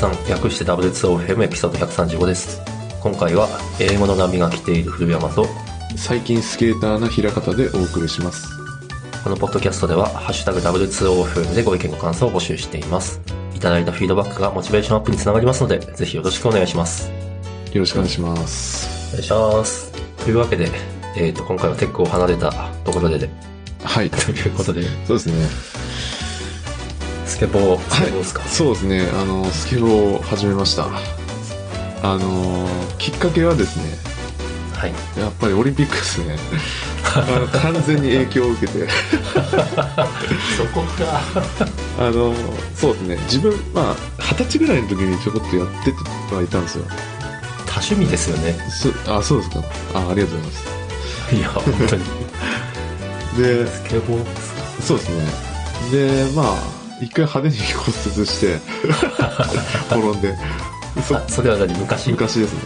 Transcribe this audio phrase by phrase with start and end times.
[0.00, 2.62] さん略して W2OFM エピソード135です。
[3.02, 5.46] 今回は英語の波が来ている古山と
[5.94, 8.48] 最近スケーターな平方でお送りします。
[9.22, 13.20] このポッドキャストでは「ハッシュタグ #W2OFM」でご意見ご感想を募集しています。
[13.54, 17.10] いただいたフィードバックがモチベーションアップにつながりますのでぜひよろしくお願いします。
[17.70, 19.10] よろしくお願いします。
[19.10, 19.92] お願いします。
[20.24, 20.70] というわけで、
[21.14, 22.50] えー、と今回はテックを離れた
[22.86, 23.28] ところでで。
[23.84, 24.08] はい。
[24.08, 24.82] ということで。
[25.06, 25.34] そうですね。
[25.44, 26.19] ス
[27.40, 29.08] ケボースケボーですか、そうですね。
[29.14, 30.88] あのスケボーを始めました。
[32.02, 32.68] あの
[32.98, 33.84] きっかけはですね
[34.76, 36.36] はい、やっぱりオリンピックですね。
[37.02, 38.86] あの完全に影響を受けて。
[38.88, 41.22] そこか。
[41.98, 42.34] あの
[42.74, 43.16] そうですね。
[43.22, 45.68] 自分まあ二十歳ぐらいの時にちょこっとやっ
[46.28, 46.84] てはいたんですよ。
[47.64, 48.52] 多趣味ですよね。
[48.68, 49.62] そあそうですか。
[49.94, 51.36] あありがとうございます。
[51.36, 52.04] いや本当に。
[53.38, 54.26] でスケボー
[54.82, 55.24] そうですね。
[55.90, 58.58] でまあ一回派手に骨折して
[59.88, 60.36] 転んで。
[61.06, 61.72] そあそれは何？
[61.78, 62.10] 昔？
[62.10, 62.60] 昔ですね。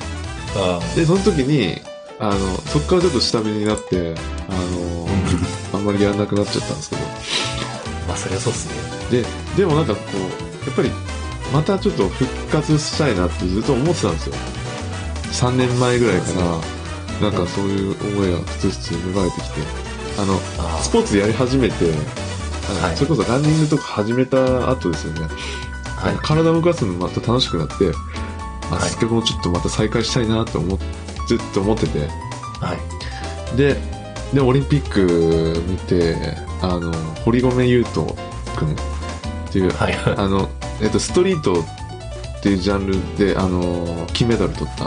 [0.57, 1.81] あでその時に
[2.19, 4.15] あのそこからちょっと下火になって
[4.49, 5.09] あの
[5.75, 7.03] あんまりやらなくなっちゃったんですけど。
[8.09, 8.75] まあそりゃそうっすね。
[9.11, 10.91] ででもなんかこうやっぱり
[11.53, 14.35] またちょっと復活したいなってずっと思ってたんですよ。
[15.33, 16.33] 3年前ぐらいか
[17.21, 19.85] らなんかそういう思いがふつふつ芽生えてきて。
[20.17, 21.75] あのあスポーツやり始めて
[22.81, 22.97] はい。
[22.97, 25.29] それこそランニングとか始めた後ですよね、
[26.03, 26.17] あはい。
[26.23, 27.75] 体を動かすのまた楽しくなって
[28.71, 28.89] あはい。
[28.89, 30.79] スケボーちょっとまた再開したいなって思っ
[31.27, 32.01] ずっと思ってて。
[32.61, 32.75] は
[33.55, 33.57] い。
[33.57, 33.77] で
[34.33, 36.17] でオリンピック見て
[36.61, 36.93] あの
[37.25, 38.07] 堀米雄斗
[38.57, 39.95] 君っていう、はい。
[40.17, 40.49] あの、
[40.81, 44.85] えっと、ストリートっていうジャンルであの金メダル取った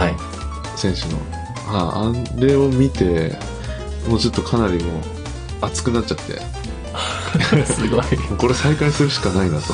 [0.00, 0.16] はい。
[0.76, 1.18] 選手の。
[1.74, 3.32] ああれを見て
[4.06, 5.02] もうちょっとかなりもう
[5.62, 6.40] 熱くなっちゃって
[7.66, 8.02] すごい。
[8.38, 9.72] これ再開するしかないなと。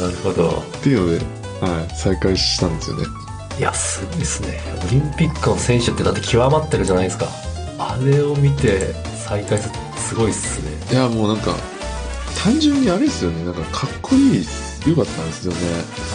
[0.00, 0.64] なるほど。
[0.78, 1.24] っていうので、
[1.60, 3.04] はい、再開したんですよね。
[3.58, 4.60] いやすごいですね。
[4.86, 7.28] オリンピックの選手ってだって極まってるじゃないですか。
[7.78, 10.70] あれを見て再開するすごいっすね。
[10.90, 11.54] いやもうなんか
[12.42, 13.44] 単純にあれですよね。
[13.44, 14.46] なんかかっこいい
[14.86, 15.58] 良かったんですよね。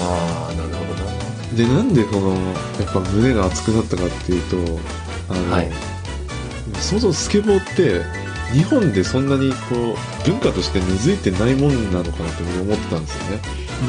[0.02, 1.20] ああなるほどな。
[1.56, 4.80] でなんでこのやっぱ胸が熱くなったかっていうと
[5.30, 5.72] あの、はい。
[6.80, 8.02] そもそもスケボーって
[8.52, 13.42] 日本でそんなにこう文化として根付いてないもんなのかなって僕思ってたんですよね。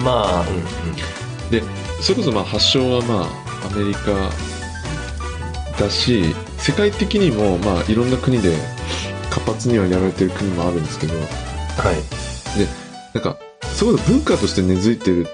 [0.05, 1.51] まあうんうん。
[1.51, 1.63] で
[2.01, 4.13] それこそまあ発祥はまあアメリカ
[5.79, 8.57] だし世界的にもまあいろんな国で
[9.31, 11.15] 活発にはやられてる国もあるんですけど。
[11.15, 12.21] はい。
[13.15, 13.37] なんか
[13.75, 15.27] そこで文化として根付いてる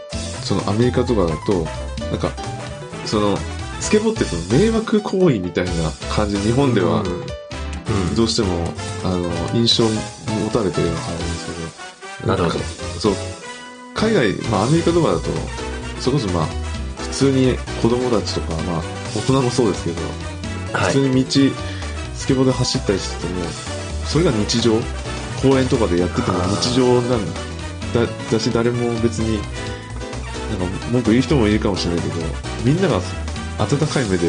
[0.45, 1.67] そのアメリカとかだと
[2.11, 2.31] なんか
[3.05, 3.37] その
[3.81, 5.73] スケボーってその迷惑行為みたいな
[6.15, 7.27] 感じ日本ではうん
[7.89, 8.15] うん。
[8.15, 8.73] どうしても
[9.05, 11.47] あの印象を持たれてるような感じです
[12.21, 12.29] けど。
[12.29, 12.59] なるほど。
[12.59, 12.67] んか
[12.99, 13.15] そう。
[13.95, 15.31] 海外、まあ、アメリカとかだと
[16.01, 16.47] それこそまあ
[16.99, 18.83] 普通に子供たちとか、まあ、
[19.15, 20.03] 大人もそうですけど、
[20.73, 20.93] はい。
[20.93, 21.31] 普通に道
[22.15, 23.45] スケボーで走ったりしてても
[24.07, 24.75] それが日常。
[25.43, 27.41] 公園とかでやってても日常なんだ。
[27.95, 29.39] だだし誰も別に
[30.59, 32.15] なんか文句言う人もいるかもしれないけど
[32.65, 33.01] みんなが
[33.59, 34.29] 温かい目で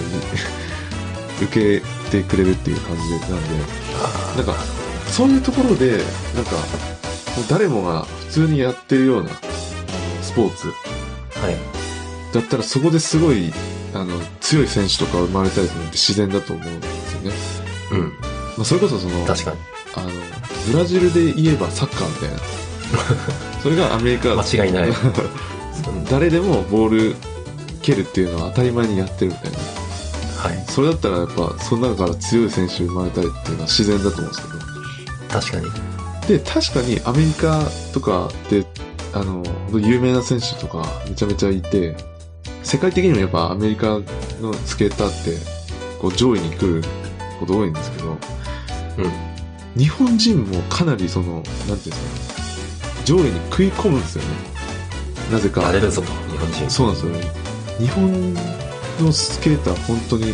[1.42, 3.38] 受けてくれるっていう感じなんで
[4.38, 4.56] なんか
[5.08, 5.98] そういうところで
[6.36, 6.52] なんか
[7.38, 9.30] もう誰もが普通にやってるような
[10.22, 10.68] スポーツ。
[10.68, 10.74] は
[11.52, 11.56] い。
[12.34, 13.53] だったらそこですごい
[13.94, 17.38] あの強い選手とか生まれたりするのって自然だと思うんですよね、
[17.92, 18.00] うん。
[18.00, 18.08] ま
[18.62, 19.58] あ、それこそその確かに。
[19.96, 20.09] あの
[20.72, 22.38] ブラジルで言えばサッカーみたいな。
[23.62, 24.36] それがアメリカ。
[24.36, 24.90] 間違いない。
[26.09, 27.16] 誰でもボール
[27.81, 29.58] 蹴るっていうのは当たり前にやってるみたいな
[30.38, 30.66] はい。
[30.68, 34.68] それだったらやっぱその中から強い選手生まれたりっていうのは自然だと思うんですけど。
[35.30, 35.98] 確かに。
[36.28, 38.66] で確かにアメリカとかで
[39.13, 39.44] あの
[39.74, 41.95] 有名な選手とかめちゃめちゃいて
[42.63, 44.00] 世界的にもやっぱアメリカ
[44.42, 45.38] のスケーターって
[46.00, 46.83] こう上位に来る
[47.40, 48.19] こと多いんですけどうん。
[49.78, 54.30] 日本人もかなりそのなんていうんですか上位に食い込むんですよね。
[55.31, 55.62] なぜか。
[55.62, 56.69] やれるぞと日本人。
[56.69, 57.22] そうなんですよね。
[57.80, 58.33] 日本
[59.03, 60.33] のスケーター本当に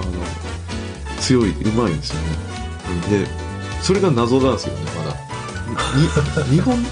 [0.00, 3.24] あの強い上手いんですよね。
[3.24, 3.26] で
[3.82, 6.44] それが謎なんですよねまだ。
[6.50, 6.86] に 日本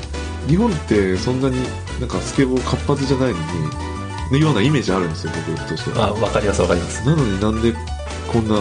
[0.49, 1.57] 日本ってそんなに
[2.01, 3.43] なんかスケボー活発じゃないのに
[4.33, 6.09] のようなイメージあるんですよ僕としては。
[6.09, 7.07] あわかりますわかります。
[7.07, 7.75] なのになんで
[8.33, 8.57] こんな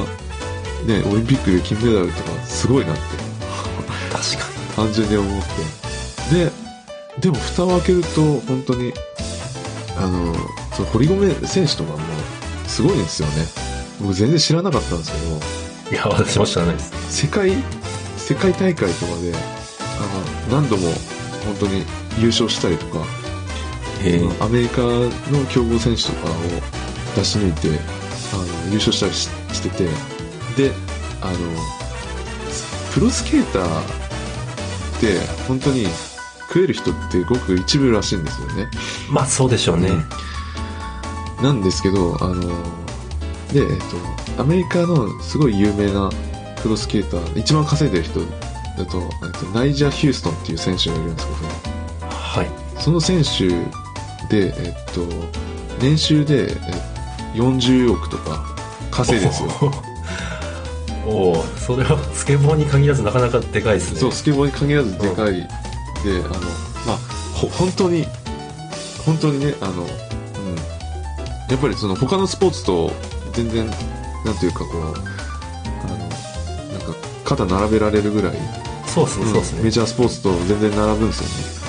[0.85, 3.01] ねオリンピックで金メダルとかすごいなって。
[4.11, 5.43] 確か単純に思っ
[6.29, 6.35] て。
[6.45, 6.51] で
[7.19, 8.93] でも蓋を開けると本当に
[9.97, 10.35] あの
[10.73, 11.99] その堀米選手とかも
[12.67, 13.45] すごいんですよね。
[14.01, 15.25] 僕全然知らなかったんですけど。
[15.33, 15.39] に
[15.91, 16.91] いや私も知らないです。
[17.09, 17.53] 世界
[18.17, 19.33] 世界大会とかで
[20.49, 20.89] あの何度も
[21.45, 21.83] 本当に
[22.17, 23.05] 優勝したりとか
[24.39, 25.09] アメリカの
[25.49, 26.33] 強豪選手とかを
[27.15, 27.79] 出し抜いて
[28.33, 29.85] あの優勝したりししてて
[30.57, 30.73] で
[31.21, 31.37] あの
[32.93, 35.85] プロスケーターって本当に
[36.47, 38.69] 食える人ってごく一部らしいんですよね。
[39.09, 39.89] まあそうでしょうね。
[41.45, 42.41] なんですけどあの
[43.53, 43.79] で、えっ
[44.35, 46.09] と、アメリカのすごい有名な
[46.63, 48.25] プロスケーター一番稼いでる人だ
[48.87, 52.81] と、えっと、ナイジャー・ヒューストンっていう選手がいるんですけどはい。
[52.81, 53.47] その選手
[54.27, 55.05] で、えっと、
[55.79, 56.55] 年収でえ
[57.35, 58.43] 40億とか
[58.89, 59.71] 稼いでるんですよ。
[61.05, 63.99] おおそれはスケボーに限らずなかなかでかいですね。
[63.99, 65.35] そう、スケボーに限らずでかい。
[65.35, 66.29] で、あの、
[66.87, 66.97] まあ、
[67.35, 68.07] ほ、本当に、
[69.05, 69.89] 本当にね、あの、うん。
[71.49, 72.91] やっぱりその他のスポーツと
[73.33, 73.65] 全然、
[74.25, 78.37] なんていうかこう、あの、なんか肩並べられるぐらい、
[78.87, 79.63] そうですね、そうですね。
[79.63, 81.59] メジャースポーツと全然並ぶんです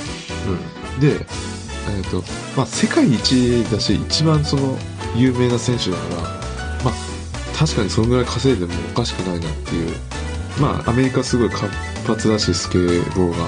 [0.47, 0.57] よね。
[0.95, 1.01] うん。
[1.01, 1.27] で、
[1.97, 2.23] えっ、と、
[2.57, 4.77] まあ、世界一だし、一番その、
[5.17, 6.23] 有名な選手だから、
[6.85, 6.95] まあ、
[7.57, 9.91] 確かにそのぐらい稼いでもおかしくないなっていう、
[10.61, 11.67] まあ、アメリカすごい活
[12.07, 13.45] 発だし、スケボーが、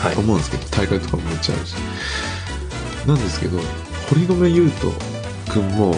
[0.00, 0.20] はいと。
[0.20, 1.74] 思うんですけど、大会とかもめっちゃあるし。
[3.06, 3.58] なんですけど、
[4.08, 4.92] 堀米雄斗
[5.52, 5.94] くんも、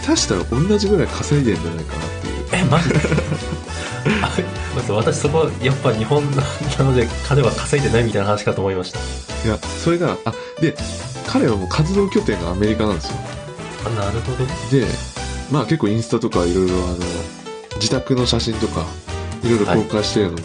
[0.00, 2.46] 下手したら同じぐらい稼いでんじゃないかなっていう。
[2.52, 2.96] え、マジで
[4.22, 4.30] あ
[4.74, 6.42] まず私そこ、やっぱ日本な
[6.84, 8.98] ので彼は稼いでないみたいな話かと思いました。
[8.98, 10.74] いや、それが、あ、で、
[11.26, 13.14] 彼はもう活動拠点がアメリカなんですよ。
[13.86, 14.46] あ、なるほど。
[14.70, 14.86] で、
[15.50, 16.96] まあ結構インスタとかいろいろあの、
[17.76, 18.86] 自宅の写真とか、
[19.44, 20.36] いろいろ公開してるのを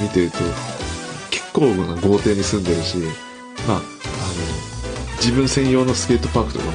[0.00, 0.38] 見てると、
[1.30, 2.98] 結構な豪邸に住んでるし、
[3.66, 3.80] まあ、
[5.16, 6.72] 自分専用のスケートパークとかも、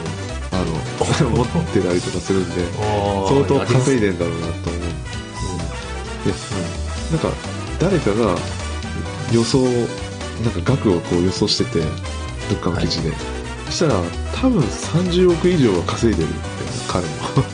[0.51, 0.65] あの、
[1.29, 4.07] 持ってたりとかするんで、お相当稼いで。
[4.07, 4.81] でんだろうなと思う。
[6.25, 6.33] で、
[7.11, 7.29] なんか、
[7.79, 8.37] 誰かが
[9.31, 13.11] 予想、なんか額をこう予想してて、どっかの記事で。
[13.67, 13.93] そしたら、
[14.33, 17.45] 多分30億以上は稼いでるみたいな、彼も。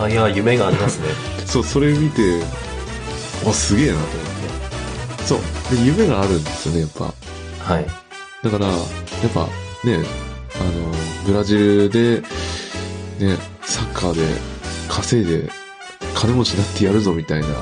[0.00, 1.08] あ、いや、夢がありますね。
[1.44, 2.42] そう、それ見て、
[3.46, 4.08] あ、すげえなと思っ
[5.18, 5.24] て。
[5.26, 5.76] そう。
[5.76, 7.04] で、夢があるんですよね、やっぱ。
[7.74, 7.86] はい。
[8.42, 8.76] だから、やっ
[9.34, 9.48] ぱ、
[9.84, 10.04] ね、
[10.60, 10.92] あの、
[11.26, 12.20] ブラジルで、
[13.18, 14.22] ね、サッカーで
[14.88, 15.50] 稼いで、
[16.14, 17.54] 金持ちになってやるぞみたいな、うん。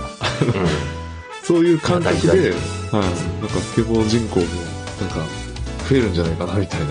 [1.43, 3.03] そういう感覚で、はい事、なん
[3.49, 4.47] かスケボー人口も、
[5.01, 5.27] なんか、
[5.89, 6.87] 増えるんじゃないかな、みたいな。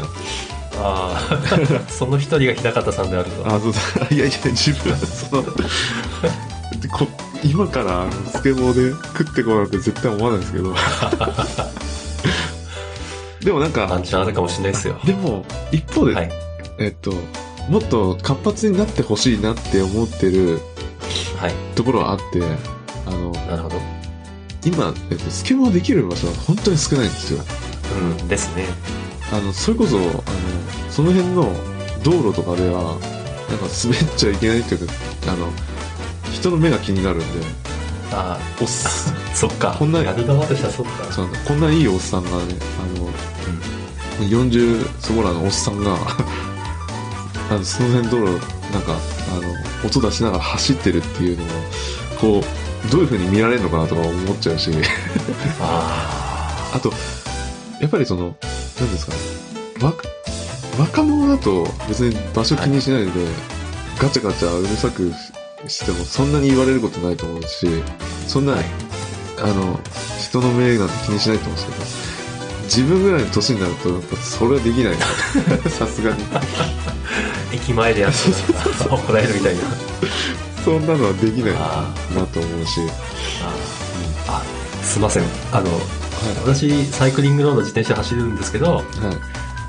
[0.76, 1.40] ああ、
[1.90, 3.48] その一人が平方さんであると。
[3.48, 4.16] あ、そうだ。
[4.16, 5.46] いやいや、自分はその、
[7.44, 10.74] 今からスケボーで食ってこうなんて絶対思わないですけど。
[13.44, 15.00] でもなんか、ワンチャンあるかもしれないですよ。
[15.06, 16.31] でも、一方で、はい。
[16.80, 17.12] えっと、
[17.69, 20.60] もっと活発になってほしいなって思ってる
[21.38, 21.54] はい。
[21.75, 22.42] ところはあって、
[23.06, 23.75] あの、なるほど。
[24.66, 27.44] 今、えっと、スケボーできる場所は本当に少ないんですよ。
[28.19, 28.28] うん。
[28.28, 28.66] ですね。
[29.31, 30.24] あの、それこそ、あの、
[30.89, 31.51] その辺の
[32.04, 32.98] 道路とかでは、
[33.50, 34.94] なんか滑っちゃいけないっていうか、
[35.28, 35.48] あの、
[36.31, 37.25] 人の目が気になるんで、
[38.13, 38.68] あおっ
[39.33, 39.75] そっか。
[39.77, 41.12] こんなやる側としてはそっか。
[41.12, 42.36] そうなんだこんないいおっさんがね、
[42.80, 43.10] あの、
[44.27, 45.96] 40そこらのおっさんが、
[47.50, 48.25] あの、その辺道路、
[48.72, 48.96] なんか、
[49.32, 51.48] あの、音出しながら走ってるっていうのを、
[52.20, 52.43] こ
[52.88, 54.72] う、どういう風に見られるのかなとか思っちゃうし、
[55.60, 56.93] あ あと、
[57.79, 58.36] やっぱりその、
[58.79, 59.17] 何ですかね、
[59.82, 59.93] わ、
[60.79, 63.12] 若者だと別に場所気にしないで、
[64.00, 65.12] ガチャガチャうるさく
[65.67, 67.67] してもそんなに言われることないと思うし、
[68.27, 68.65] そんな、はい
[69.39, 69.79] あの、
[70.20, 72.03] 人の目なんて気にしないと思うんですけど、
[72.63, 75.05] 自分ぐらいの年になると、やっぱそれはできないな。
[75.70, 76.24] さすがに。
[76.34, 76.41] あ。
[77.53, 78.17] 駅前でやって
[78.79, 79.62] たら怒られるみたいな。
[80.63, 82.82] そんなのはできないあなと思うし。
[84.27, 84.41] ああ、
[84.84, 85.24] すいません。
[85.51, 85.70] あの、
[86.46, 89.05] 私、サイクリングロード自転車走るんですけど、はい。
[89.05, 89.15] はい。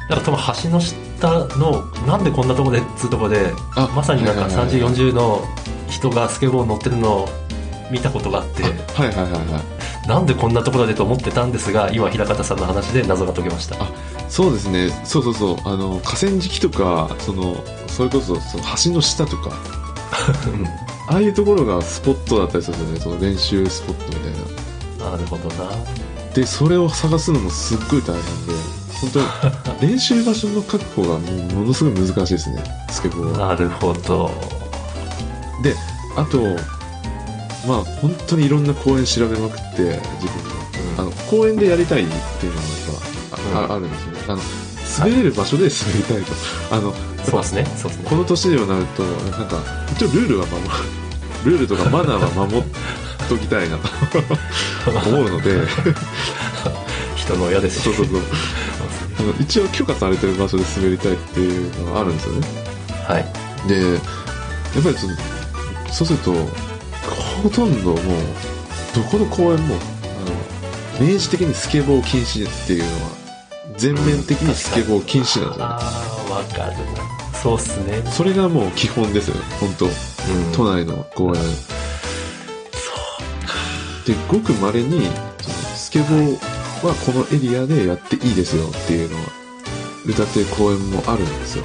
[0.08, 5.46] なんか多分橋の下の、なんでこんなとこでっつうとこで、あまさになんかはいはいはい30、40の
[5.94, 7.28] 人がスケボー乗ってるのを
[7.90, 9.60] 見たことがあって、はいはいはいは
[10.04, 10.08] い。
[10.08, 13.76] なんでこんなところでと思ってたんですが、今、平方さんの話で謎が解けました。
[13.82, 13.88] あ
[14.28, 14.90] そうですね。
[15.04, 15.56] そうそうそう。
[15.64, 19.50] あの、河川敷とか、その、それこそ、その橋の下とか、
[20.46, 20.66] うん
[21.06, 23.18] ああいうところがスポットだったりするんですよね。
[23.18, 25.10] その練習スポットみたいな。
[25.10, 25.70] なるほどな。
[26.34, 28.52] で、それを探すのもすっごい大変で、
[29.00, 31.20] 本当に 練習場所の確保がもう
[31.54, 32.64] ものすごい難しいですね。
[32.90, 33.48] スケボーは。
[33.48, 34.30] なるほど。
[35.64, 35.74] で、
[36.16, 36.40] あと、
[37.66, 40.54] まあ本当にいろんな公園調べまくって、自分の。
[40.98, 44.18] あの、公園でやりたいっていうのがやっぱ、ああるんですよね。
[44.28, 44.42] あの、
[44.98, 46.32] 滑れる場所で滑りたいと。
[46.70, 46.94] あの、
[47.24, 47.66] そうですね。
[47.76, 48.16] そうですねこ。
[48.16, 50.70] の年にはなると、なんか、一応ルールは守る、
[51.44, 52.64] ルールとかマナーは守っ
[53.28, 53.88] ときたいなと
[55.08, 55.66] 思うので、
[57.16, 57.82] 人の親ですし。
[57.84, 58.20] そうそうそう。
[59.40, 62.46] 一応許可されてる場所で滑りたいっていうのがあるんですよね。
[63.08, 63.68] はい。
[63.68, 63.98] で、や
[64.80, 65.16] っぱりその、
[65.94, 66.32] そうすると、
[67.42, 67.98] ほとんどもう、
[68.96, 73.10] どこの公園も、あの、明示的にスケボー禁止っていうのは、
[73.76, 75.72] 全面的にスケボー禁止なんですよね。
[75.72, 75.78] あ
[76.28, 76.72] あ、わかる
[77.32, 77.38] な。
[77.40, 78.02] そうっすね。
[78.10, 79.92] それがもう基本ですよね、本当うん
[80.52, 81.42] 都内の公園。
[84.04, 85.08] で、ごく稀に、
[85.42, 86.32] そのスケボー
[86.84, 89.22] はこのエリアでやっていいですよっていうのは、
[90.04, 91.64] 歌ってる公園もあるんですよ。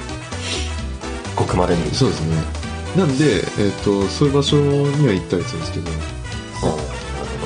[1.34, 1.92] ごくまでに。
[1.92, 2.59] そうですね。
[2.96, 5.90] なんで、えっ、と、そういう場所には行ったりするんですけど、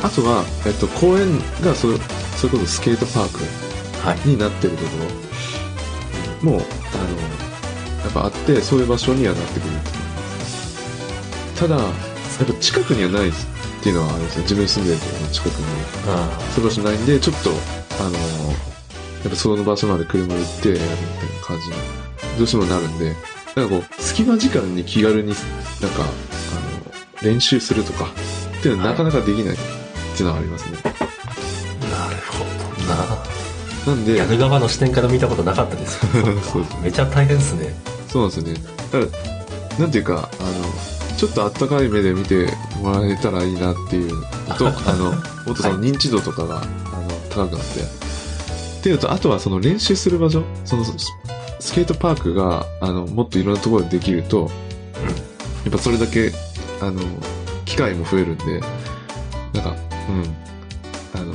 [0.02, 1.98] あとは、えっ、と、公園がそれ、
[2.36, 3.44] それこそスケートパーク
[4.06, 4.28] はい。
[4.28, 4.90] になってるとこ
[6.42, 6.62] ろも、あの、
[8.04, 9.70] やっぱあって、そういう場所にはなってくる
[11.56, 13.32] ただ、やっぱ近くにはないっ
[13.82, 14.42] ていうのはあるんですよ。
[14.42, 15.64] 自分住んでるところの近くに。
[16.08, 17.50] あそういう場所ないんで、ちょっと、
[18.00, 20.96] あの、やっぱその場所まで車で行ってやるみたい
[21.38, 21.74] な感じに、
[22.38, 23.14] どうしてもなるんで、
[23.56, 25.38] なんかこう、隙間時間に気軽に、なんか、
[26.02, 28.06] あの、練習するとか、
[28.58, 29.58] っていうのはなかなかできないっ
[30.16, 30.78] ていうのはありますね。
[30.82, 32.44] あ、なるほ
[33.87, 33.94] どな。
[33.94, 36.00] なんで、やる側の視点から見たことなかったです。
[36.50, 37.75] そうめちゃ大変ですね。
[38.08, 38.61] そうなんですよね。
[38.92, 42.49] だから、なんていうか、あの、ちょっとあったかい目で見て
[42.80, 44.14] もらえたらいいなっていう
[44.49, 45.18] のと、 あの、も
[45.52, 46.66] っとその認知度とかが、あの、
[47.30, 47.80] 高くなって。
[47.80, 50.84] っていうのと、あとはその練習する場所、その
[51.64, 54.50] ススケートパークが、あの、もっといろんなところでできると、
[55.64, 56.30] やっぱそれだけ、
[56.83, 57.00] あの、
[57.64, 58.61] 機会も増えるんで、
[59.54, 59.76] なんか、
[60.11, 61.33] うん、あの、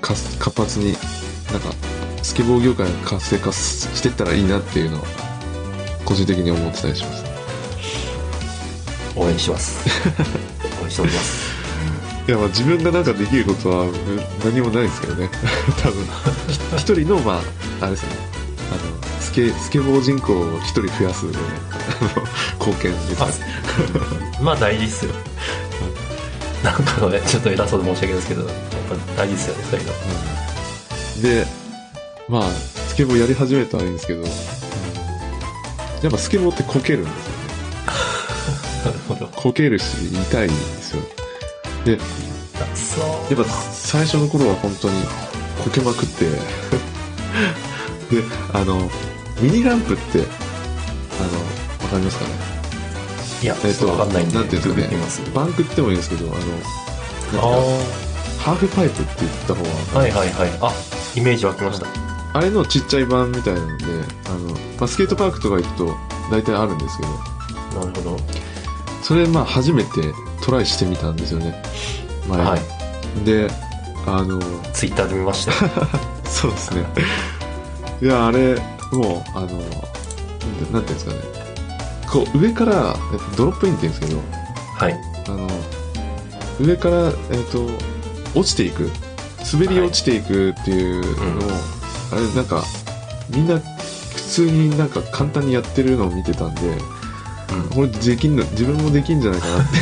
[0.00, 0.92] 活発に、
[1.50, 1.72] なんか、
[2.22, 5.04] スケボー業界が活性化ししてったらいいなっていうのは、
[6.04, 7.24] 個人的に思ってたりします。
[9.16, 9.84] 応援します。
[10.80, 11.52] 応援しております。
[12.28, 13.92] いや、まあ自分がなんかできることはうん
[14.44, 15.28] 何もないですけどね。
[15.82, 16.04] 多分。
[16.46, 17.40] ひ一人の、まあ、
[17.80, 18.08] あれですね。
[18.70, 21.32] あの、スケ、スケボー人口を一人増やす、ね、
[22.60, 23.46] 貢献ですね。
[24.42, 25.12] まあ大事っすよ。
[26.62, 28.52] なんかね、ちょっと偉そうで申し訳ないですけど、やっ
[29.16, 29.92] ぱ大事っすよね、そういうの。
[29.92, 31.46] うんで、
[32.28, 34.28] まあ、スケボーやり始めたらいいんですけど、や
[36.08, 37.42] っぱスケボーってこけるんですよね。
[38.84, 39.28] なるほど。
[39.28, 41.02] こけるし、痛いんですよ。
[41.86, 41.92] で。
[41.92, 45.02] やっぱ最初の頃は本当に
[45.64, 46.26] こけまくって
[48.14, 48.22] で
[48.52, 48.88] あの
[49.42, 50.24] ミニランプってあの
[51.84, 52.30] わかりますかね？
[53.42, 55.34] いや、えっとわかんないんで、なんていうんですかね。
[55.34, 56.38] バンクってもいいんですけどあの
[58.38, 60.50] ハーフパイプって言った方あ、がはいはいはい。
[60.60, 60.72] あ、
[61.16, 61.86] イメージ湧きました。
[62.34, 63.84] あれのちっちゃい版みたいなので
[64.26, 65.94] あの、まあ、スケートパークとか行くと
[66.30, 67.10] 大体あるんですけど
[67.84, 68.18] なるほど。
[69.02, 69.90] それまあ初めて
[70.42, 71.60] トライしてみたんですよね
[72.28, 72.60] 前に、はい。
[73.24, 73.48] で
[74.06, 74.40] あの
[74.72, 75.72] ツイッターで見ましたよ。
[76.24, 76.84] そうですね。
[78.00, 78.56] いや、あれ、
[78.92, 79.66] もう、あの、なんてい
[80.76, 81.18] うんですかね。
[82.10, 84.20] こう、上から、えっと、ドロップインって言うんですけど、
[84.76, 84.94] はい。
[85.26, 85.48] あの、
[86.60, 87.66] 上から、えっと、
[88.38, 88.90] 落ちていく。
[89.52, 91.50] 滑り落ちていくっていうのを、
[92.12, 92.62] あれ、なんか、
[93.30, 93.64] みんな、普
[94.36, 97.68] 通になんか簡単にやってるのを見てたんで、うん。
[97.70, 99.72] これできんの、自分もできんじゃないかなって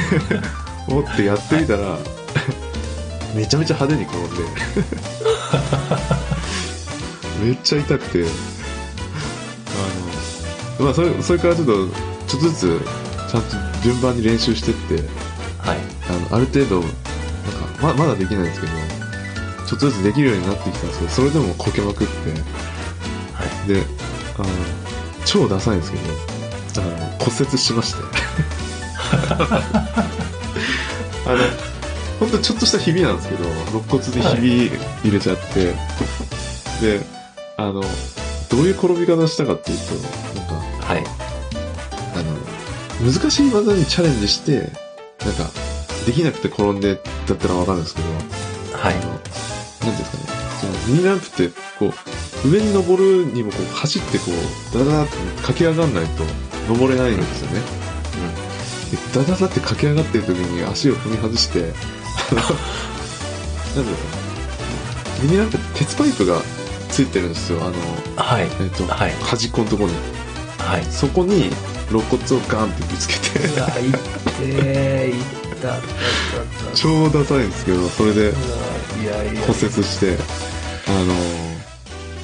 [0.92, 1.98] 思ってやってみたら、
[3.34, 4.36] めちゃめちゃ派手に転んで、
[7.44, 8.24] めっちゃ痛くて、
[10.80, 11.72] まあ、それ、それからちょっと、
[12.26, 12.80] ちょっとずつ、
[13.30, 13.48] ちゃんと
[13.82, 15.04] 順番に練習してって、
[15.58, 15.78] はい。
[16.08, 16.96] あの、ある程度、なんか、
[17.82, 18.72] ま、まだできないんですけど、
[19.66, 23.68] ちょっとずつできるようになってきたんですけど、それでもこけまくって、はい。
[23.68, 23.82] で、
[24.38, 24.48] あの、
[25.24, 26.04] 超ダサいんですけど、
[26.82, 28.02] あの、骨折しまして。
[31.26, 31.38] あの、
[32.18, 34.70] ほんとちょっとしたひびなんですけど、肋骨でひび
[35.04, 35.74] 入れちゃって、
[36.80, 37.00] で、
[37.56, 37.82] あの、
[38.50, 40.29] どういう転び方したかっていうと、
[40.90, 41.04] はい。
[42.14, 42.22] あ
[43.04, 44.68] の、難しい技にチャレンジして、なん
[45.34, 45.50] か、
[46.04, 48.08] できなくて転んでだったらわかるんですけど、
[48.76, 48.98] はいあ。
[48.98, 49.36] の、なんて
[49.86, 51.86] いうんですかね、そのミニランプって、こ
[52.44, 54.24] う、上に登るにもこう走ってこ
[54.74, 56.24] う、ダダダって駆け上がんないと
[56.68, 57.60] 登れないんですよね。
[58.90, 61.72] でダダダって駆け上がってる時に足を踏み外して、
[62.32, 62.40] あの、
[63.76, 64.20] なんていうかね、
[65.22, 66.42] ミニランプって鉄パイプが
[66.90, 67.74] ついてるんですよ、あの、
[68.16, 68.48] はい。
[68.60, 69.12] えっ、と、はい。
[69.22, 70.19] 端っこのところに。
[70.70, 70.84] はい。
[70.84, 71.50] そこに
[71.90, 75.76] 肋骨をガンってぶつけて、うわ、いってー、いっった。
[76.74, 78.32] 超ダサいんですけど、それで。
[79.00, 80.16] 骨折して、
[80.88, 81.14] あの、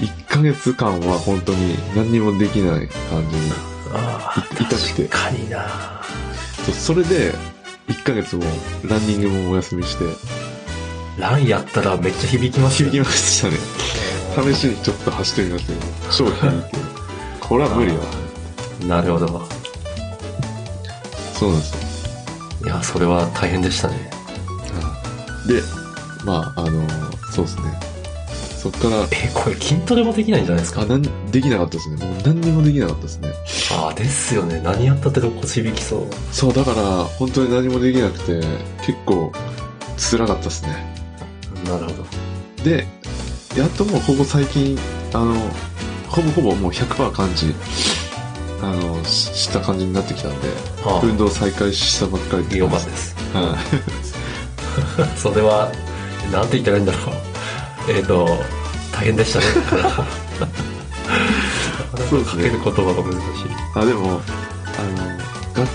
[0.01, 3.51] 1ヶ月間は本当に何にもできない感じに。
[4.57, 6.03] 痛くて確かにな。
[6.73, 7.33] それで、
[7.89, 8.45] 1ヶ月も
[8.89, 10.05] ランニングもお休みして、
[11.19, 13.57] ランやったらめっちゃ響きますよ響きましたね。
[14.55, 16.79] 試しにちょっと走ってみましたけど、超響いて。
[17.41, 18.26] これは無理だ。
[18.87, 19.43] なるほど。
[21.35, 21.73] そうなんです
[22.63, 22.67] よ。
[22.67, 24.11] いや、それは大変でしたね。
[25.47, 25.63] で、
[26.25, 26.83] まあ、あの、
[27.33, 27.63] そうですね。
[28.59, 30.83] そっから、え、これ筋トレもできないんじゃないですか？
[30.83, 32.05] あ、なん、できなかったですね。
[32.05, 33.29] もう何にもできなかったですね。
[33.71, 34.61] ああ、ですよね。
[34.65, 36.07] 何やったって肋骨響きそう。
[36.33, 38.41] そう、だから、本当に何もできなくて、
[38.85, 39.31] 結構、
[39.97, 40.95] 辛かったですね。
[41.65, 42.65] なるほど。
[42.65, 42.87] で、
[43.57, 44.77] やっともうここ最近、
[45.13, 45.35] あの、
[46.09, 47.55] ほぼほぼもう100%感じ、
[48.63, 50.49] あの、しした感じになってきたんで、
[50.85, 53.15] あ運動再開したばっかりあ、よかったです。
[53.33, 53.57] は
[55.17, 55.71] それは、
[56.33, 57.17] なんて言ったらいいんだろう。
[57.89, 58.27] えっ、と、
[58.93, 59.45] 大変でしたね。
[62.11, 63.21] そうですねかける言葉が難しい。
[63.21, 63.53] い。
[63.75, 64.21] あ、でも、
[64.79, 65.71] あの、が、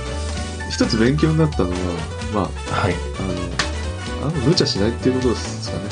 [0.69, 1.75] 一つ勉強になったのは、
[2.33, 2.95] まあ、はい。
[4.21, 5.83] あの、あの無茶しないっていうことですかね。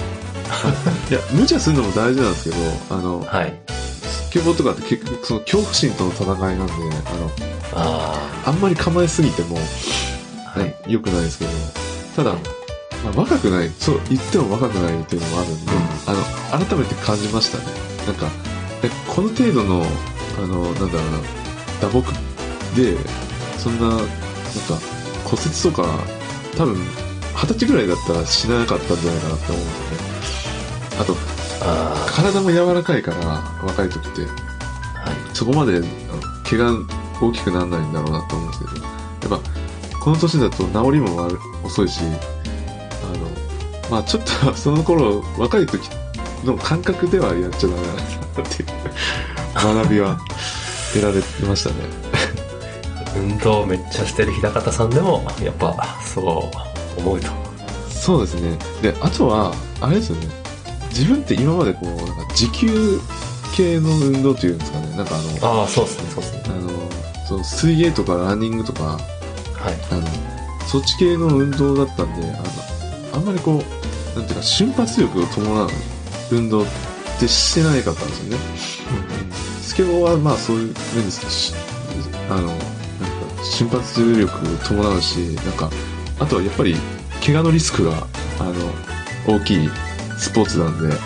[1.09, 2.55] いや、無茶するのも大事なんですけど、
[2.89, 3.78] あの、はい。
[4.29, 7.31] スケボーとかって結局その恐怖心との戦いなんで、あの、
[7.73, 9.57] ああんまり構えすぎても、
[10.53, 10.75] あ、はい。
[10.87, 11.51] 良くないですけど、
[12.15, 12.33] ただ、
[13.03, 15.71] まあ、若くない、そう、言っても若くないっていうのもあるんで、
[16.05, 16.13] あ
[16.59, 17.63] の、改めて感じましたね。
[18.05, 18.27] なんか、
[18.83, 19.83] えこの程度の、
[20.37, 20.99] あの、なんだろうな、
[21.81, 22.03] 打撲
[22.75, 22.97] で、
[23.57, 24.05] そんな、なんか、
[25.25, 25.87] 骨折とか、
[26.55, 26.75] 多分、
[27.33, 30.99] 二十歳ぐらいだったらしなかったんじゃないかなって思うんですよね。
[30.99, 33.17] あと、あ体も柔らかいから、
[33.63, 34.21] 若い時って、
[34.95, 35.35] あ、はい。
[35.35, 35.87] そこまで、あの
[36.43, 36.85] 怪我
[37.21, 45.81] 大きくならないんだろうなと思うんですけど、やっぱ、この年だと治りも悪遅いし、あの、まあちょっと その頃、若い時
[46.43, 50.17] の感覚ではやっちゃダメなんだなっていう学びは
[50.93, 51.75] 得られましたね。
[53.15, 56.21] 運動めっちゃしてる日高田さんでも、やっぱ、そ
[56.97, 57.27] う思うと。
[57.89, 58.57] そうですね。
[58.81, 60.27] で、あとは、あれですよね。
[60.89, 62.99] 自分って今までこう、なんか持久
[63.55, 64.95] 系の運動っていうんですかね。
[64.95, 66.43] なんかあの、ああ、そうですね、そうですね。
[66.47, 66.69] あの、
[67.27, 68.99] その水泳とかランニングとか、はい。
[69.91, 70.07] あの、
[70.67, 72.43] そっち系の運動だったんで、あの、
[73.15, 73.63] あんまりこ
[74.15, 75.69] う、なんていうか、瞬発力を伴う
[76.31, 76.65] 運動っ
[77.19, 78.43] てしてないかったんですよね。
[79.61, 81.53] スケボーはまあそういう面ですし、
[82.29, 82.57] あの、なんか
[83.43, 85.69] 瞬発力を伴うし、なんか、
[86.19, 86.75] あとはやっぱり、
[87.25, 88.07] 怪我のリスクが、
[88.39, 88.53] あの、
[89.27, 89.69] 大きい
[90.19, 90.97] スポーツなんで、はい。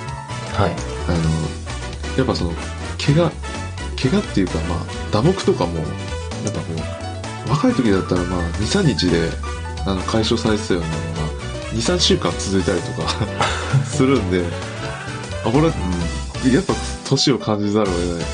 [1.08, 2.52] あの、やっぱその、
[3.04, 3.32] 怪我、
[4.02, 4.80] 怪我っていうかまあ、
[5.12, 5.86] 打撲とかも、やっ
[6.52, 6.66] ぱこ
[7.48, 9.30] う、若い時だったらまあ、2、3日で、
[9.86, 11.00] あの、解消されてたようなのが、
[11.74, 13.08] 2、3週間続いたりとか、
[13.86, 14.44] するんで、
[15.46, 15.74] あ、これは、
[16.52, 16.74] やっぱ、
[17.06, 18.26] 年を感じざるを得ない。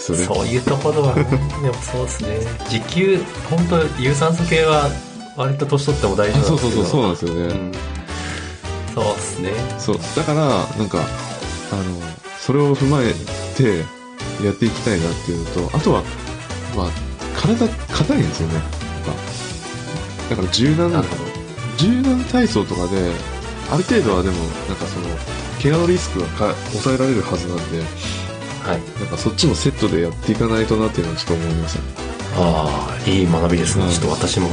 [0.00, 0.18] それ。
[0.18, 1.24] そういうところはね、
[1.62, 2.40] でもそうですね。
[2.68, 4.90] 時給、本当有酸素系は、
[5.36, 6.70] 割と年取っても大丈あ夫なんですけど。
[6.70, 7.40] そうそうそう、そうなんですよね。
[7.42, 7.97] うん。
[8.98, 9.52] そうですね。
[9.78, 9.98] そう。
[10.16, 10.98] だから、なんか、
[11.70, 11.82] あの、
[12.38, 13.14] それを踏まえ
[13.56, 13.84] て、
[14.44, 16.02] やっていきたいなっていうのと、あとは、
[16.76, 16.90] まあ、
[17.36, 18.60] 体、硬いんですよね。
[20.30, 21.04] だから柔軟。
[21.78, 23.12] 柔軟体操とかで、
[23.70, 24.36] ある程度はでも、
[24.68, 25.06] なんかその、
[25.62, 27.78] 怪我のリスクがか抑えられるはずなんで、
[28.62, 29.00] はい。
[29.00, 31.82] なんかそっちもセットでやっていかないとなっていうのはちょっと思いますね。
[32.36, 33.84] ああ、いい学びですね。
[33.84, 34.48] うんちょっと私も、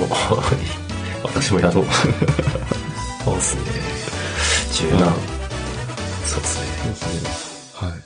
[1.23, 1.85] 私もやろう。
[3.25, 3.94] そうですね。
[4.75, 4.99] 柔軟。
[6.25, 6.67] そうですね。
[6.83, 7.87] そうですね。
[7.87, 7.99] はい。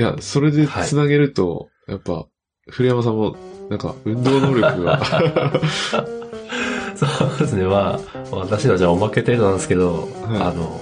[0.00, 2.24] いや、それで繋げると、やっぱ、
[2.70, 3.36] 古山さんも、
[3.68, 5.04] なんか、運動能力が、
[6.96, 7.64] そうですね。
[7.64, 8.00] ま
[8.32, 10.80] あ、私のじゃあおまけ程度なんですけど、はいあの、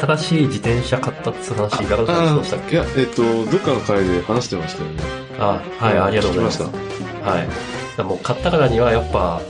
[0.00, 5.02] 新しい自転車買ったって話いかがであしたっいや、えっと、どっかの回で話してましたよね。
[5.40, 6.62] あはい、ありがとうございます。
[6.62, 7.83] 聞きまはい。
[7.96, 9.40] でも買ったからにはやっぱ、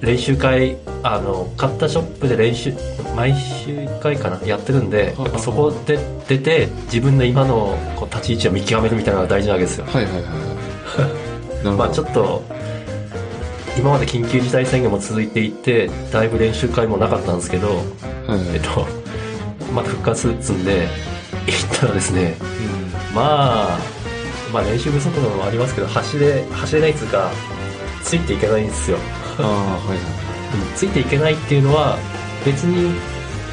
[0.00, 2.72] 練習会、あの、買ったショップで練習、
[3.16, 9.86] 毎週1回かな、やってるんで、はやっぱそこで出て、自分の今のこう立ち位置を見極めるみたいなのが大事なわけですよ。
[9.86, 11.74] はいはいはい。
[11.76, 12.42] まあちょっと、
[13.76, 18.40] 今まで緊急事態宣言も続いていて、だいぶ練習会もなかったんですけど、はいはい。
[18.54, 18.86] えっと、
[19.72, 20.88] また復活っつんで、
[21.46, 23.78] 行ったらですね、うんまあ、
[24.52, 27.30] まあ練習不足なのもありますけど、走れ、走れないっつうか、
[28.08, 28.96] ついていけないんですよ。
[29.38, 29.98] ああ、はいはい。
[29.98, 31.98] うんついていけないっていうのは、
[32.46, 32.98] 別に、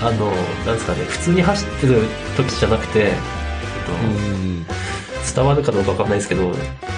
[0.02, 0.32] あの、
[0.66, 2.04] なんですかね、普通に走ってる
[2.38, 3.14] 時じゃなくて、えっ
[3.86, 3.96] とう
[4.52, 4.66] ん。
[5.36, 6.44] 伝わるかどうかわかんないですけど、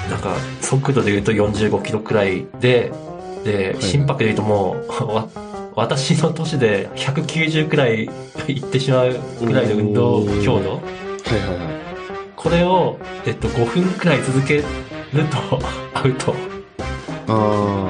[0.07, 2.91] なんか、速度で言うと45キロくらいで、
[3.43, 5.27] で、い心拍で言うともう、 わ
[5.75, 8.09] 私の年で190くらい
[8.47, 10.81] いってしまうくらいの運動強度は
[11.35, 11.67] いはいはい。
[12.35, 14.63] これを、えっと、5分くらい続ける
[15.49, 15.59] と
[15.93, 16.46] アウト。
[17.27, 17.89] あ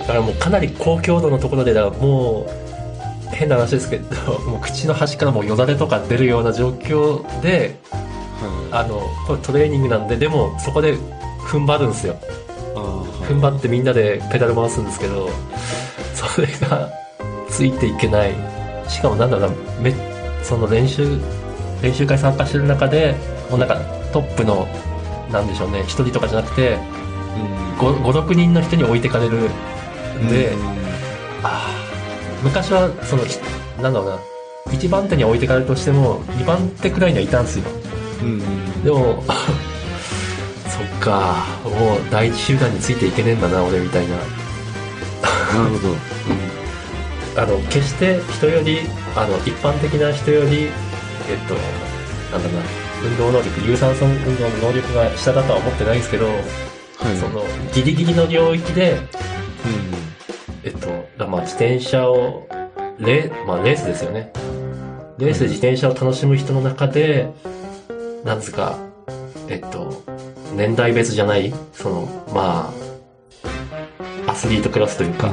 [0.00, 10.96] だからもうかなり高強度のところで、だもう、変な話ですけど、もう口の端からもうよだれとか出るような状況で、はあの、これトレーニングなんで、でもそこで
[11.46, 12.16] 踏ん張るんですよ。
[13.22, 15.30] 踏ん張ってみんなでペダル回すんですけど、
[16.14, 16.90] それが
[17.48, 18.34] ついていけない。
[18.88, 19.94] しかもなんだろうな、め、
[20.42, 21.18] その練習、
[21.80, 23.14] 練習会参加してる中で、
[23.50, 23.80] もうなんか
[24.12, 24.66] トップの、
[25.30, 27.61] なんでしょうね、一人とかじゃなくて、うん。
[27.78, 30.72] 5、5 6人の人に置いてかれるんで、うん
[31.44, 33.38] あー昔は、その、ひ
[33.80, 34.18] なんだろうな、
[34.72, 37.64] 1番手に置いてかれるとしても、2番手くらいにはいたんですよ。
[38.22, 38.82] うん。
[38.82, 39.22] でも、
[40.68, 44.16] そっか、もう第一集団についていけねえんだな、俺みたいな。
[44.16, 45.96] なるほど。
[47.40, 48.80] あの、決して人より、
[49.14, 50.68] あの、一般的な人より、
[51.30, 51.54] えっと、
[52.32, 56.26] なんだろうな、運動能力、有酸素運動の能力が下だとは思ってないんですけど、
[57.02, 57.16] はい。
[57.16, 59.00] その、ギリギリの領域で、うん。
[60.64, 60.86] えっと、
[61.18, 62.48] だまあ自転車を、
[62.98, 64.32] レー、まあレースですよね。
[65.18, 67.32] レースで自転車を楽しむ人の中で、
[68.24, 68.78] なんですか、
[69.48, 70.02] えっと、
[70.54, 72.72] 年代別じゃない、その、ま
[74.26, 75.32] あ、アスリートクラスというか、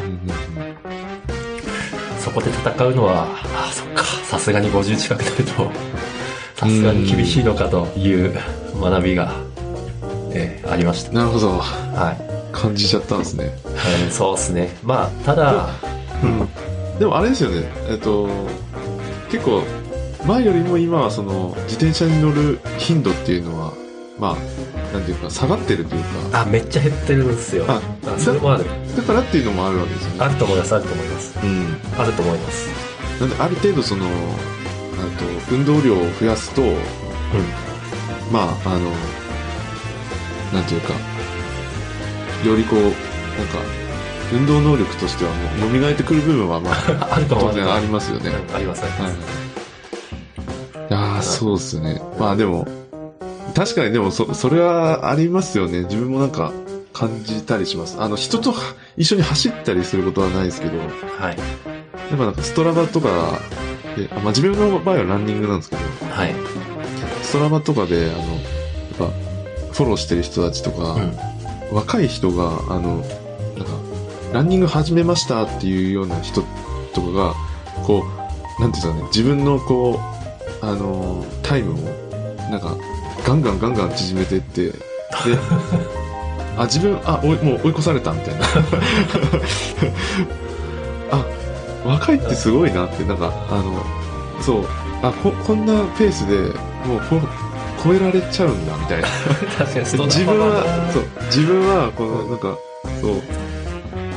[2.19, 5.71] そこで戦うのは、ああ、そっか、さすがに50近くなると、
[6.55, 8.34] さすがに厳しいのかという
[8.79, 9.34] 学びが、
[10.39, 11.12] えーありました。
[11.12, 11.58] なるほど。
[11.60, 12.52] はい。
[12.52, 13.45] 感じちゃったんですね。
[13.45, 13.52] は
[14.08, 14.75] いそうですね。
[14.84, 15.69] まあ、ただ、
[16.97, 17.69] でもあれですよね。
[17.89, 18.28] えっと、
[19.32, 19.63] 結構、
[20.25, 23.73] 前よりも今はその、自転車に乗る頻度っていうのは、
[24.17, 27.65] まあ、なんていうか、下がってるというか、あ、めっちゃ減ってるんですよ。
[27.67, 28.65] ああそれもある。
[28.97, 30.15] だからっていうのもあるわけですよね。
[30.19, 31.39] あると思います、あると思います。
[31.41, 31.78] うん。
[31.97, 32.67] あると思います。
[33.21, 34.10] なんで、ある程度その、あ
[35.49, 36.75] と、運動量を増やすと、うん。
[38.32, 38.91] まあ、あの、
[40.53, 40.93] なんていうか、
[42.45, 42.93] よりこう、なんか、
[44.31, 46.73] 運動能力としてはもう、蘇ってくる部分は、まあ、
[47.17, 47.19] あ。
[47.29, 48.29] 当然ありますよね。
[48.49, 49.13] うんあります、ありはい。
[49.13, 49.39] ます。
[50.89, 52.01] いやーそうですね。
[52.19, 52.67] まあでも、
[53.55, 55.81] 確かにでもそ、それはありますよね。
[55.81, 56.51] 自分もなんか
[56.93, 57.97] 感じたりします。
[57.99, 58.59] あの、人とは
[58.97, 60.83] 一緒に走ったりすることはないですけど、や
[61.19, 61.33] はい。
[61.35, 61.38] っ
[62.09, 63.39] ぱなんかストラバとか
[63.95, 66.33] で、あまあ自分の場合はランニングなんですけど、はい。
[67.21, 68.38] ストラバとかで、あの、
[69.71, 71.17] フォローしてる人たちとか、うん。
[71.75, 73.08] 若い人が、あの、なんか、
[74.34, 76.41] ランニング始めましたっていうような人
[76.93, 77.34] とかが、
[77.86, 78.03] こ
[78.60, 79.99] う、なんていうんですかね、自分のこ
[80.62, 81.77] う、あの、タイムを、
[82.49, 82.75] なんか、
[83.25, 84.75] ガンガンガンガン縮めてって、で、
[86.58, 88.41] あ、自分、あ、おいもう追い越されたみたいな。
[91.12, 91.25] あ、
[91.86, 93.82] 若いってすごいなって、なんか、あの、
[94.41, 94.65] そう、
[95.01, 96.36] あ、こ、こんなペースで
[96.86, 97.21] もうこ、
[97.83, 99.07] 超えられちゃうんだ、みたいな。
[99.57, 102.57] 確かに自分はな、そう、自分は、この、なんか、
[103.01, 103.21] そう、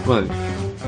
[0.07, 0.19] まあ、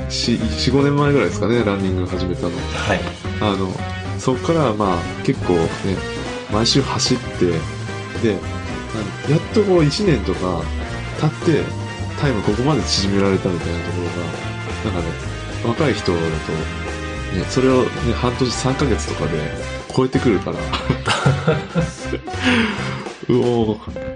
[0.08, 2.50] 4、4、5年前ぐらいですかね、ランニング始めたの。
[2.50, 3.00] はい。
[3.40, 3.70] あの、
[4.18, 5.68] そこから、まあ、結構ね、
[6.52, 7.46] 毎週走って、
[8.22, 8.32] で、
[9.28, 10.62] やっとこう1年とか
[11.20, 11.62] 経って、
[12.20, 14.00] タイムここまで縮められたみたいなとこ
[14.84, 15.14] ろが、なんかね、
[15.64, 16.24] 若い人だと、
[17.37, 20.57] ね、それをね、半年3ヶ月とかで超えてくるから、
[23.28, 24.14] うおー。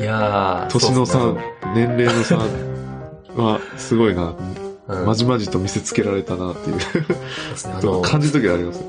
[0.00, 1.40] いやー、年の差そうっ、
[1.74, 4.22] 年齢の差は、すごいな。
[4.24, 4.26] う
[4.62, 4.66] ん
[5.04, 6.76] まじまじと見せつけられたなっていう。
[8.02, 8.84] 感じる時はあります。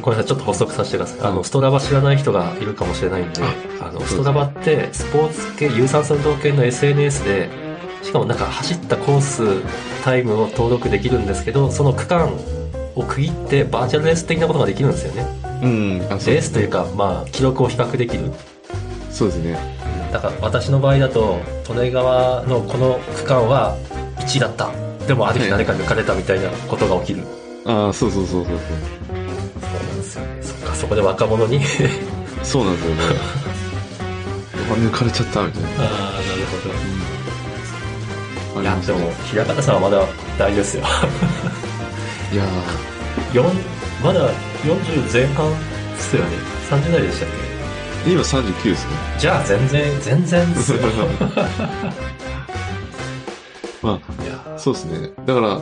[0.00, 1.18] ごめんなさい、ちょっと補足させてください。
[1.28, 3.40] あの、ストラバ知らない人がいるかもしれないんで、
[3.80, 7.50] あの、ストラバって、スポーツ系、有酸素運動系の SNS で、
[8.02, 9.42] しかもなんか走ったコース、
[10.02, 12.28] タイムを登録できるんですけど、その区間
[12.94, 15.26] を区切ってバーチャルレース的なことができるんですよね。
[15.62, 18.30] うん、あそうレースというか、まあ、記録を比較できる。
[19.10, 19.58] そうですね。
[20.12, 23.76] だから私の場合だと、利根川のこの区間は
[24.18, 24.70] 1位だった。
[25.06, 27.26] でもある日誰か抜かれたみたいなことが起きる。
[27.64, 28.56] ああ、そうそうそうそうそう。
[28.56, 30.42] そうなんですよね。
[30.42, 31.60] そっか、そこで若者に。
[32.42, 33.02] そうなんですよね。
[34.70, 35.68] あ抜かれちゃったみたいな。
[35.68, 36.56] ああ、なるほ
[38.56, 38.62] ど。
[38.62, 40.06] いや、ありましたねでも、平方さんはまだ
[40.38, 40.84] 大丈夫ですよ。
[42.32, 42.44] いや
[43.34, 43.44] 四
[44.02, 44.30] まだ
[44.62, 45.56] 40前半で
[46.00, 46.30] すよね。
[46.70, 48.92] 30代でしたっー今39ですね。
[49.16, 50.78] けじゃあ全然、全然ですよ。
[53.82, 55.10] まあ、そうですね。
[55.26, 55.60] だから、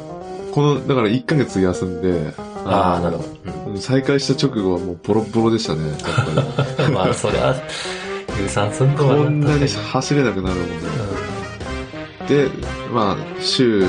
[0.52, 2.32] この、だから1ヶ月休んで、
[2.64, 3.76] ああ、のなるほど。
[3.78, 5.88] 再開した直後はもうボロボロでしたね。
[5.88, 5.98] やっ
[6.76, 7.54] ぱうん まあ、そりゃ、
[8.40, 9.10] 有酸素運動り。
[9.10, 10.76] はこんなに走れなくなるもんね。
[12.28, 12.48] で、
[12.92, 13.84] まあ、週、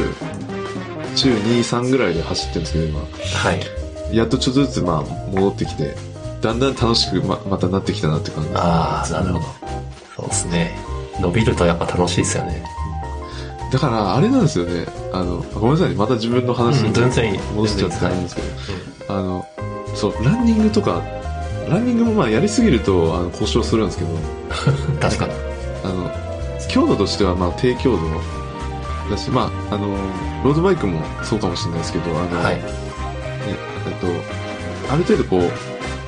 [1.15, 2.99] 週2、3ぐらいで走ってるんですけど、今。
[2.99, 3.53] には
[4.13, 4.15] い。
[4.17, 5.95] やっとちょっとずつ、まあ、戻ってきて、
[6.41, 8.61] だんだん楽しくま、またなってきたなって感じです。
[8.61, 9.45] ああ、なるほど。
[10.17, 10.77] そうですね。
[11.19, 12.63] 伸びるとやっぱ楽しいですよね。
[13.71, 14.85] だから、あれなんですよね。
[15.13, 15.95] あの、ごめんなさいね。
[15.95, 17.39] また自分の話うんに全然。
[17.55, 18.47] 戻しちゃってあれんですけど、
[19.17, 19.45] あの、
[19.95, 21.01] そう、ランニングとか、
[21.69, 24.17] ランニングもまあやりすぎると、あの、故障するんですけど、い
[24.99, 25.33] 確かに。
[25.85, 26.11] あの、
[26.67, 27.97] 強度としてはまあ低強度
[29.11, 29.87] だし、まあ、あの、
[30.43, 32.55] ロードバイクもそうかもしれないですけど、あの、はい。
[32.55, 32.61] ね、
[33.45, 33.95] えっ
[34.87, 35.41] と、ある程度こう、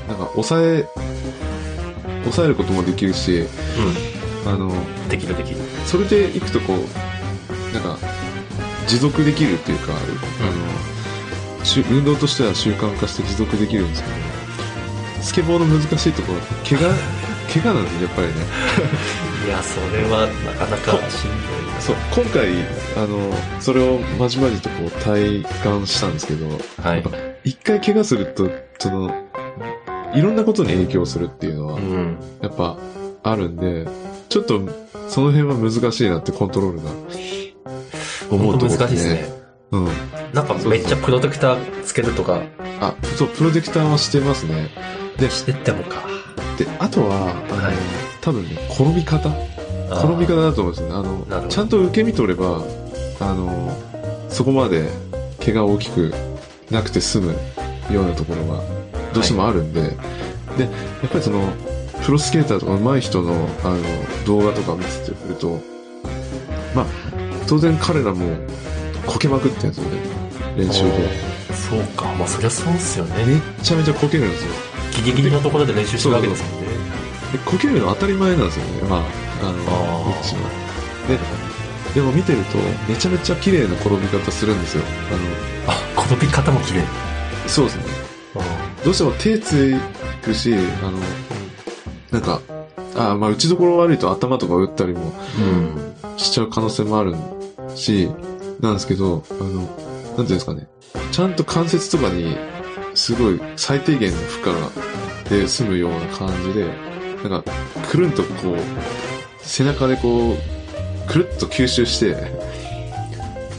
[0.07, 0.87] なんか抑え、
[2.23, 3.47] 抑えることもできるし、う
[4.45, 5.09] あの、ん。
[5.09, 5.57] できるできる。
[5.85, 7.97] それでいくとこう、なんか、
[8.87, 14.15] 持続できるっていうか、あの、しゅ運動としては習慣化して持続できるんですけど、
[15.21, 16.93] スケボーの難しいところは、怪我、
[17.53, 18.33] 怪我なんですよ、やっぱりね。
[19.45, 21.81] いや、それはなかなかしんどい。
[21.81, 22.47] そう、今回、
[22.95, 26.47] あの、それをまじまじとこう体感したんですけど、
[26.81, 27.03] はい。
[27.43, 29.13] 一回怪我すると、その、
[30.13, 32.17] いろんなことに影響するっていうのはう、ん。
[32.41, 32.77] やっぱ
[33.23, 33.85] あるんで、
[34.29, 34.61] ちょっと
[35.09, 36.89] その辺は難しいなってコントロールが
[38.31, 39.25] 思うところ本当難しいですね。
[39.71, 39.87] うん。
[40.33, 42.41] なんかめっちゃプロテクターつけるとか
[42.79, 44.69] あ、そう、プロジェクターはしてますね。
[45.29, 46.03] してってもか。
[46.57, 47.33] で、あとは、は
[48.09, 49.29] い多分ね、転び方？
[49.91, 50.93] 転び方だと思うんですよね。
[50.95, 52.63] あの、どちゃんと受け身取れば、
[53.19, 53.75] あの、
[54.29, 54.89] そこまで
[55.43, 56.13] 怪我大きく
[56.71, 57.35] なくて済む
[57.91, 58.63] ようなところが
[59.13, 59.97] どうしてもあるんで、で、や
[61.05, 61.51] っぱりその、
[62.05, 63.33] プロスケーターとか上手い人の、
[63.63, 63.79] あの、
[64.25, 65.61] 動画とか見ててくると、
[66.73, 66.85] まあ、
[67.47, 68.37] 当然彼らも
[69.05, 69.97] こけまくってるんですよね。
[70.57, 71.09] 練習で。
[71.53, 72.05] そうか。
[72.13, 73.25] まあそりゃそうっすよね。
[73.25, 74.51] めっちゃめちゃこけるんですよ。
[75.03, 76.72] ギリギリのところで練習してるわけですもんね。
[77.33, 78.81] でこけるの当たり前なんですよね。
[78.87, 80.51] まあ、あの、あー言ってしまう
[81.09, 81.19] で、
[81.95, 84.83] でも見てると、めちゃめちゃ綺麗な転び方するんですよ。
[85.67, 86.79] ああ、転び方も綺麗。
[86.81, 86.85] の、
[87.47, 87.83] そうですね。
[88.85, 89.75] どうしても手つ
[90.21, 90.99] くし、あの、
[92.11, 92.39] なんか、
[92.95, 96.17] あまあ打ちどころ悪いと頭とか打ったりもうん。
[96.17, 97.15] しちゃう可能性もある
[97.75, 98.09] し、
[98.59, 99.67] なんですけど、あの、なんてい
[100.17, 100.67] うんですかね。
[101.11, 102.37] ちゃんと関節とかに、
[102.93, 104.49] すごい最低限の負
[105.27, 106.69] 荷で済むような感じで、
[107.29, 107.51] なんか、
[107.89, 108.57] くるんとこう、
[109.39, 112.15] 背中でこう、くるっと吸収して、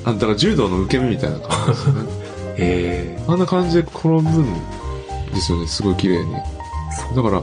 [0.04, 2.00] あ、だから柔道の受け身みたいな感じですよね。
[2.56, 3.22] へえ。
[3.26, 4.54] あんな感じで転ぶん
[5.32, 6.34] ですよね、すごい綺麗に。
[6.34, 7.42] だから、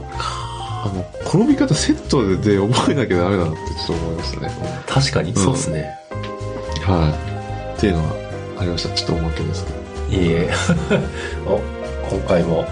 [0.84, 4.50] あの、転び方セットで覚えなきゃダメだなってちょっと思いましたね。
[4.86, 5.98] 確かに、そうっすね。
[6.82, 7.12] は
[7.74, 7.76] い。
[7.76, 8.14] っていうのは
[8.58, 8.94] ありました。
[8.94, 10.22] ちょっとおまけですけど。
[10.22, 10.50] いいえ。
[11.46, 11.60] お
[12.08, 12.64] 今回も、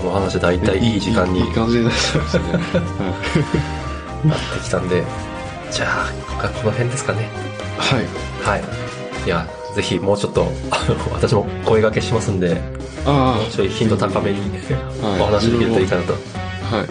[0.00, 2.44] この話大体いい時間にいいいい感じになっちゃいましたね。
[2.52, 2.58] は
[4.24, 5.04] なってきたんで、
[5.70, 7.28] じゃあ、今回この辺ですかね。
[7.78, 8.40] い。
[8.42, 8.60] はい。
[8.60, 8.66] は
[9.22, 9.26] い。
[9.26, 12.60] いや、ぜひもうちょっと、あの、私も声掛けしますんで、
[13.06, 16.14] あもうちょい頻度高めにはいお話できるといいかなと。
[16.72, 16.86] あ、はい。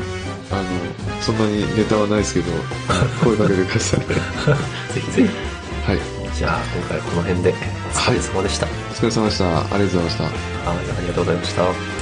[0.51, 2.51] あの、そんなにネタはないですけど、
[3.23, 3.99] 声かけてください。
[4.93, 5.29] ぜひぜひ。
[5.85, 5.99] はい。
[6.35, 7.53] じゃあ、今回はこの辺で、
[7.91, 8.65] お疲れ様でした。
[8.65, 9.45] お疲れ様でした。
[9.45, 10.23] ありがとうございました。
[10.23, 10.33] はい、
[10.65, 11.98] ありがとうございました。